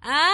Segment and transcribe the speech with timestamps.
[0.00, 0.30] 啊！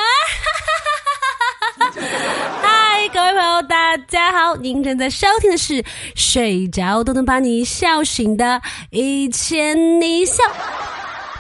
[2.63, 4.55] 嗨，各位朋友，大家好！
[4.57, 5.83] 您正在收听的是
[6.15, 8.61] 《睡着都能把你笑醒的
[8.91, 10.45] 一千你笑》，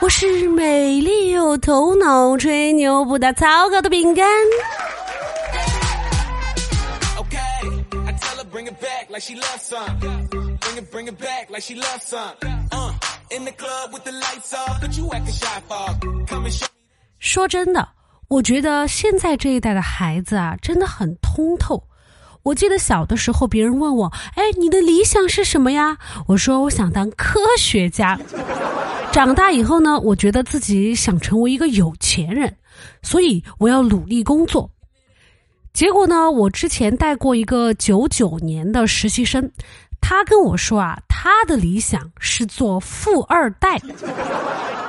[0.00, 4.26] 我是美丽又头脑、吹牛不打草稿的饼干。
[17.26, 17.88] 说真的，
[18.28, 21.82] 我觉得现在这一代的孩子啊，真的很通透。
[22.44, 28.16] 我记得小的时候，别人问我：“哎，你的理想是什么呀？”我说：“我想当科学家。”
[29.10, 32.56] 长大以后呢，我觉得自己想成为一个有钱人，
[33.02, 34.70] 所以我要努力工作。
[35.72, 39.50] 结果呢，我之前带过一个九九年的实习生，
[40.00, 43.80] 他跟我说啊，他的理想是做富二代，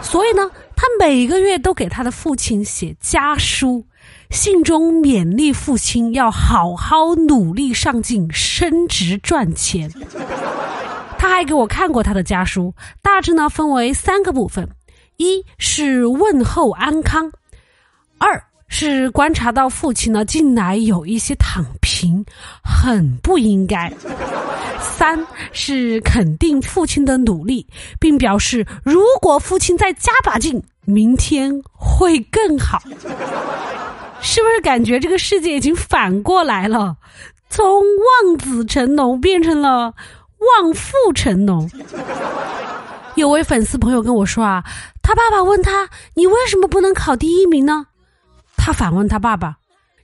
[0.01, 0.49] 所以呢。
[0.79, 3.87] 他每个月都给他的父亲写家书，
[4.29, 9.91] 信中勉励父亲要好好努力上进、升职赚钱。
[11.17, 14.69] 他还给我看过他的家书，大致呢分为三个部分：
[15.17, 17.31] 一是问候安康，
[18.19, 22.23] 二是观察到父亲呢近来有一些躺平，
[22.63, 23.91] 很不应该。
[24.79, 27.67] 三是肯定父亲的努力，
[27.99, 32.81] 并表示如果父亲再加把劲，明天会更好。
[34.19, 36.97] 是不是感觉这个世界已经反过来了？
[37.49, 39.93] 从望子成龙变成了
[40.39, 41.69] 望父成龙？
[43.15, 44.63] 有位粉丝朋友跟我说啊，
[45.01, 47.85] 他爸爸问他：“你为什么不能考第一名呢？”
[48.67, 49.55] 他反问他爸爸：“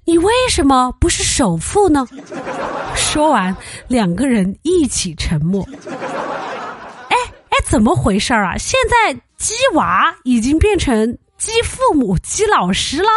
[0.08, 2.08] 你为什么不是首富呢？”
[2.96, 3.54] 说完，
[3.90, 5.68] 两个人一起沉默。
[7.10, 7.18] 哎
[7.50, 8.58] 哎，怎么回事啊？
[8.58, 13.10] 现在鸡娃已经变成鸡父母、鸡老师了。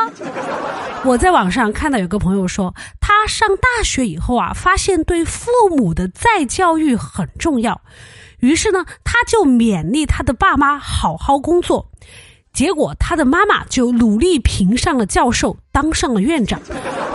[1.04, 7.80] 我在网上看到有个朋友说，他上大学以后啊，发现对父母的再教育很重要，
[8.40, 11.88] 于是呢，他就勉励他的爸妈好好工作。
[12.56, 16.58] 结果他的妈妈就努力评上了教授，当上了院长，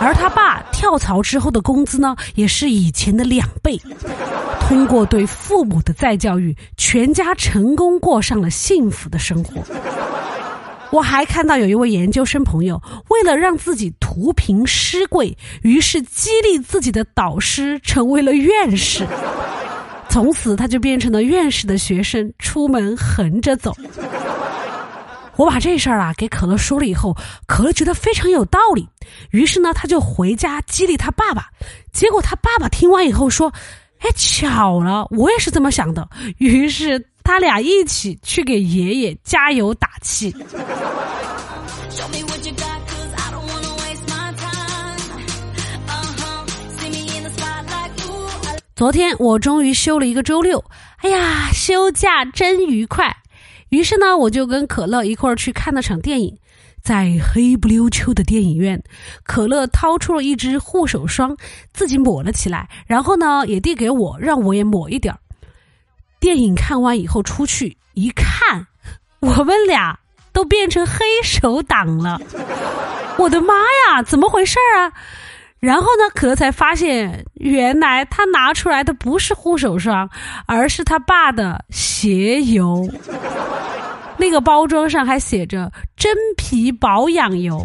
[0.00, 3.76] 而他爸跳槽之后的工资呢，也是以前的两倍。
[4.60, 9.60] 通过对父母的再教育，全家成功过上了幸福的生活。
[10.92, 19.04] 我还看到有一位研究生朋友，为了让自己图贫诗贵，于是激励自己的导师成为了院士，
[20.08, 23.74] 从此他就变成了院士的学生，出门横着走。
[25.42, 27.16] 我把这事儿啊给可乐说了以后，
[27.46, 28.88] 可乐觉得非常有道理，
[29.32, 31.48] 于是呢，他就回家激励他爸爸。
[31.92, 33.52] 结果他爸爸听完以后说
[33.98, 36.08] ：“哎，巧了，我也是这么想的。”
[36.38, 40.32] 于是他俩一起去给爷爷加油打气。
[48.76, 50.64] 昨天我终于休了一个周六，
[50.98, 53.16] 哎呀，休假真愉快。
[53.72, 56.36] 于是呢，我就跟可乐一块儿去看了场电影，
[56.82, 58.82] 在黑不溜秋的电影院，
[59.22, 61.34] 可乐掏出了一支护手霜，
[61.72, 65.18] 自己抹了起来，然后呢，也递给我，让我也抹一点儿。
[66.20, 68.66] 电影看完以后出去一看，
[69.20, 69.98] 我们俩
[70.34, 72.20] 都变成黑手党了，
[73.16, 74.92] 我的妈呀，怎么回事儿啊？
[75.62, 76.10] 然后呢？
[76.12, 80.10] 可乐才发现，原来他拿出来的不是护手霜，
[80.44, 82.84] 而是他爸的鞋油。
[84.16, 87.64] 那个包装上还写着“真皮保养油”。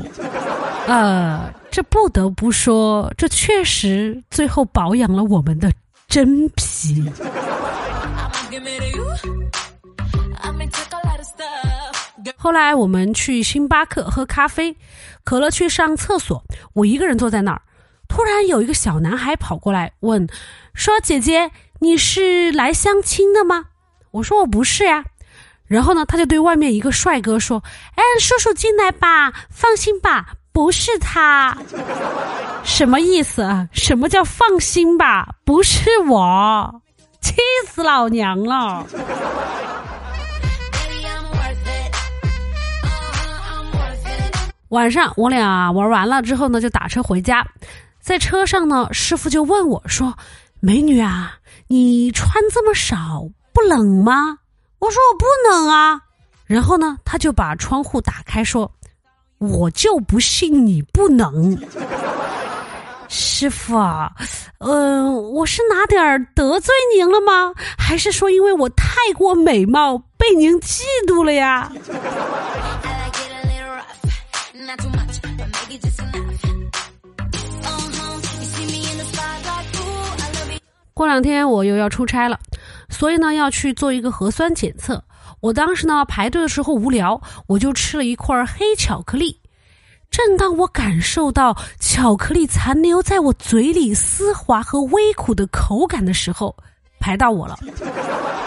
[0.86, 5.72] 呃，这不得不说，这确实最后保养了我们的
[6.08, 7.04] 真皮。
[12.36, 14.78] 后来我们去星巴克喝咖啡，
[15.24, 16.44] 可乐去上厕所，
[16.74, 17.62] 我一个人坐在那儿。
[18.08, 20.28] 突然有一个小男孩跑过来问，
[20.74, 23.66] 说：“姐姐，你是来相亲的吗？”
[24.12, 25.04] 我说：“我不是呀。”
[25.68, 27.62] 然后呢，他就对外面一个帅哥说
[27.96, 31.58] ：“哎，叔叔进来吧，放心吧，不是他。”
[32.64, 33.68] 什么意思啊？
[33.74, 35.36] 什么叫放心吧？
[35.46, 36.82] 不是我，
[37.22, 37.36] 气
[37.68, 38.86] 死老娘了！
[44.70, 47.46] 晚上我俩玩完了之后呢，就打车回家。
[48.08, 50.18] 在车上呢，师傅就问我说
[50.62, 51.34] ：“美女啊，
[51.68, 54.40] 你穿这么少，不冷吗？”
[54.80, 56.00] 我说：“我不冷啊。”
[56.48, 58.72] 然后呢，他就把窗户打开说
[59.40, 61.58] ：“我就不信你不冷，
[63.10, 64.10] 师傅啊，
[64.60, 67.54] 嗯，我是哪点儿得罪您了吗？
[67.78, 71.70] 还是说因为我太过美貌被您嫉妒了呀？”
[80.98, 82.40] 过两天我又要出差了，
[82.90, 85.04] 所以呢要去做一个核酸检测。
[85.40, 89.40] 我当时呢排队的时候无聊，我就吃了一块黑巧克力。
[90.10, 96.56] 正当我感受到巧克力残留在我嘴里丝滑和微苦的口感的时候，
[97.00, 97.60] 排到我了。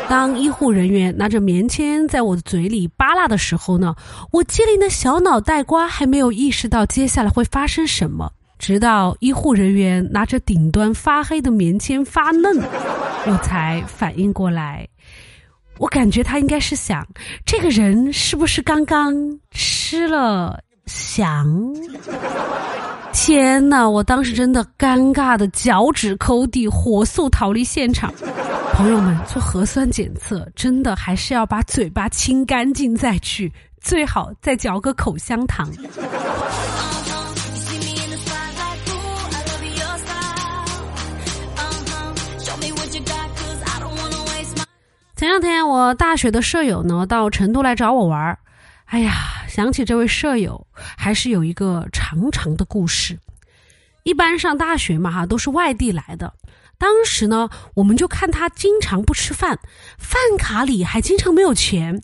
[0.09, 3.95] 当医护人员拿着棉签在我的嘴里扒拉的时候呢，
[4.33, 8.33] 我机灵的小脑袋瓜还没有意识到接下来会发生什么。
[8.61, 12.57] 直到医护人员拿着顶端发黑的棉签发愣，
[13.27, 14.87] 我才反应过来。
[15.79, 17.05] 我感觉他应该是想，
[17.47, 19.15] 这个人是不是刚刚
[19.51, 20.61] 吃了？
[20.85, 21.73] 翔，
[23.13, 23.89] 天哪！
[23.89, 28.13] 我当时真的尴尬的脚趾抠地，火速逃离现场。
[28.75, 35.71] 朋友们，做核酸检测真的还是要把嘴巴清干净再去，最好再嚼个口香糖。
[45.81, 48.39] 我大学的舍友呢到成都来找我玩。
[48.85, 49.15] 哎呀，
[49.49, 53.19] 想起这位舍友，还是有一个长长的故事。
[54.03, 56.35] 一般上大学嘛，哈，都是外地来的。
[56.77, 59.59] 当时呢，我们就看他经常不吃饭，
[59.97, 62.03] 饭卡里还经常没有钱。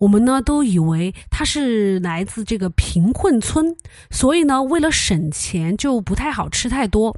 [0.00, 3.76] 我们呢，都以为他是来自这个贫困村，
[4.10, 7.16] 所以呢，为了省钱，就不太好吃太多。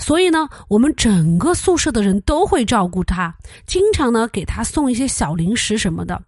[0.00, 3.32] 所以呢，我们整个宿舍的人都会照顾他，
[3.66, 6.20] 经常呢给他送一些小零食什么的。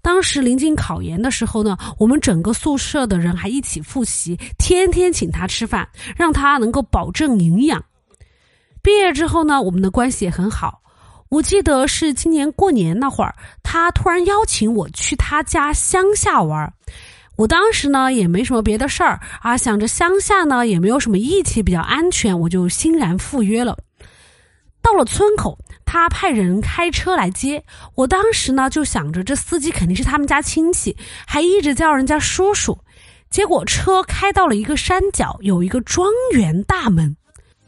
[0.00, 7.84] 当时临近考研的时候呢，我们整个宿舍的人还一起复习，天天请他吃饭，让他能够保证营养。
[8.82, 10.80] 毕业之后呢，我们的关系也很好。
[11.28, 16.72] 我记得是今年过年那会儿，他突然邀请我去他家乡下玩。
[17.42, 23.76] 我当时呢也没什么别的事儿啊，想着乡下呢也没有什么义气，比较安全，我就欣然赴约了。
[24.80, 25.58] 到了村口。
[25.84, 30.96] 他派人开车来接我，当时呢就想着这司机肯定是他们家亲戚，
[31.26, 32.78] 还一直叫人家叔叔。
[33.28, 37.14] 结果车开到了一个山脚，有一个庄园大门，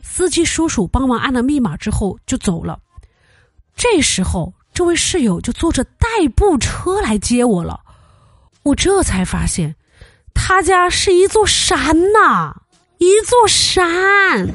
[0.01, 2.79] 司机叔叔帮忙按了密码之后就走了。
[3.77, 7.81] 这时候，这位室友就坐着代步车来接我了。
[8.65, 9.77] 我这才发现，
[10.35, 12.55] 他家是一座山呐，
[12.99, 14.49] 一座山。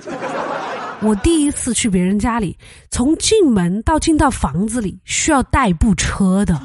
[1.01, 2.57] 我第一次去别人家里，
[2.89, 6.59] 从进门到进到房子里需要代步车的，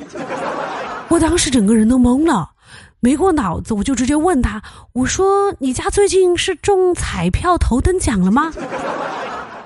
[1.09, 2.51] 我当时整个人都懵了，
[2.99, 4.63] 没过脑子，我就直接问他
[4.93, 8.53] ：“我说你家最近是中彩票头等奖了吗？”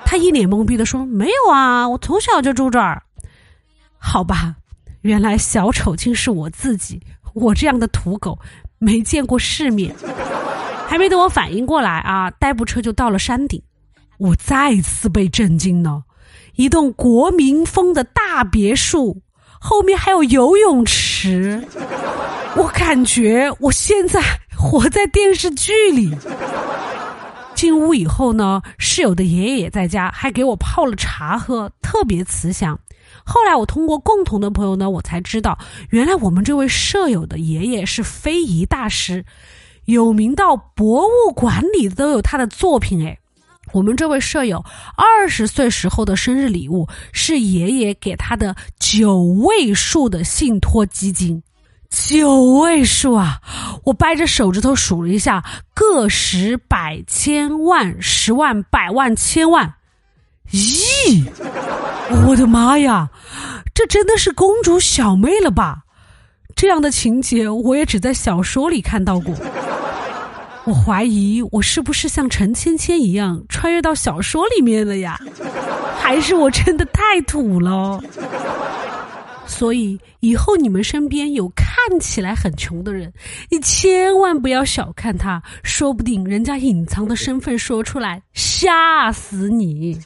[0.05, 3.05] 他一脸懵逼的说：“没有啊，我从小就住这儿。”
[3.97, 4.57] 好吧，
[5.03, 7.01] 原来小丑竟是我自己，
[7.39, 8.39] 我这样的土狗
[8.79, 9.95] 没见过世面，
[10.87, 13.63] 还没等我反应过来啊，代步车就到了山顶。
[14.19, 16.03] 我再次被震惊了，
[16.57, 19.23] 一栋国民风的大别墅，
[19.61, 21.65] 后面还有游泳池，
[22.57, 24.21] 我感觉我现在
[24.57, 26.17] 活在电视剧里。
[27.55, 32.79] 进屋以后呢，室友的爷爷也在家，还给我泡了茶喝，特别慈祥。
[33.25, 35.59] 后来我通过共同的朋友呢，我才知道，
[35.91, 39.25] 原来我们这位舍友的爷爷是非遗大师，
[39.85, 43.19] 有名到博物馆里都有他的作品，哎。
[43.75, 44.65] 我们这位舍友
[44.97, 51.43] 二十岁时候的生日礼物是爷爷给他的九位数的信托基金，
[51.91, 53.39] 九位数啊！
[53.85, 55.45] 我掰着手指头数了一下，
[55.75, 59.75] 个十百千万十万百万千万
[60.51, 61.27] 亿！
[62.27, 63.09] 我的妈呀，
[63.75, 65.83] 这真的是公主小妹了吧？
[66.57, 69.35] 这样的情节我也只在小说里看到过。
[70.65, 75.19] 我怀疑我是不是像陈芊芊一样穿越到小说里面了呀？
[76.01, 78.03] 还是我真的太土了？
[79.47, 81.67] 所以以后你们身边有看
[82.01, 83.11] 起来很穷的人，
[83.51, 89.99] 你千万不要小看他，说不定人家隐藏的身份说出来吓死你。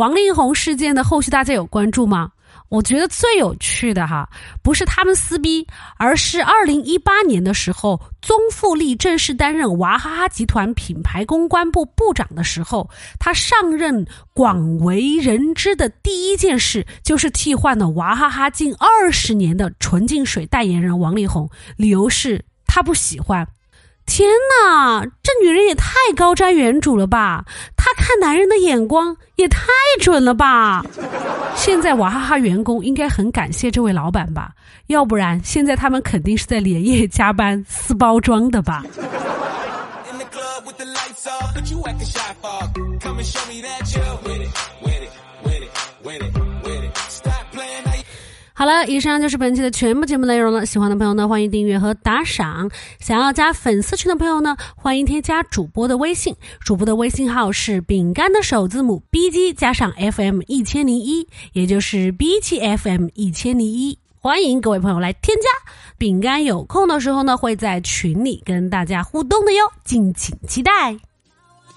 [0.00, 2.30] 王力宏事件的后续，大家有关注吗？
[2.70, 4.26] 我觉得最有趣的哈，
[4.62, 5.66] 不是他们撕逼，
[5.98, 12.88] 而是二零一八年的时候，宗馥莉正式担任娃哈哈集团品牌公关部部长的时候，
[13.18, 14.02] 他上任
[14.32, 23.46] 广为人知的第一件事就是替换了娃哈哈近二十年的纯净水代言人王力宏，理由是他不喜欢。
[24.10, 27.44] 天哪，这女人也太高瞻远瞩了吧！
[27.76, 29.68] 她看男人的眼光也太
[30.00, 30.84] 准了吧！
[31.54, 34.50] 现在娃哈哈员工应该很感谢这位老板吧？
[34.88, 38.84] 要不然现在他们肯定是在连夜加班撕包装的吧？
[48.60, 50.66] 好了，以上就是本期的全部节目内容了。
[50.66, 52.70] 喜欢的朋友呢，欢迎订阅和打赏。
[52.98, 63.98] 想要加粉丝群的朋友呢，欢迎添加主播的微信，主播的微信号是饼干的首字母 B G 加上 F M 一千零一，也就是 B G F M 一千零一。
[64.18, 70.92] 欢迎各位朋友来添加，饼干有空的时候呢，会在群里跟大家互动的哟，敬请期待。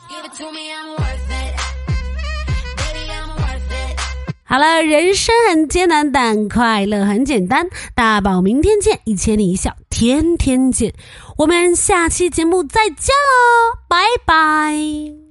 [0.10, 1.83] Give it to me, I'm worth it.
[4.54, 7.68] 好了，人生很艰难，但快乐很简单。
[7.96, 10.94] 大宝，明天见，一千里一笑，天天见。
[11.40, 15.23] 我们下期节目再见喽，拜拜。